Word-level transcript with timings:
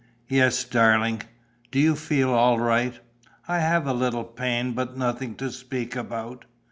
"Yes, 0.29 0.63
darling." 0.63 1.21
"Do 1.69 1.79
you 1.79 1.95
feel 1.95 2.31
all 2.31 2.59
right?" 2.59 2.99
"I 3.47 3.59
have 3.59 3.85
a 3.85 3.93
little 3.93 4.23
pain, 4.23 4.71
but 4.73 4.97
nothing 4.97 5.35
to 5.35 5.51
speak 5.51 5.95
about." 5.95 6.45